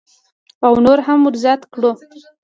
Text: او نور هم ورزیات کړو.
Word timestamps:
او 0.65 0.73
نور 0.85 0.99
هم 1.07 1.19
ورزیات 1.27 1.61
کړو. 1.73 1.91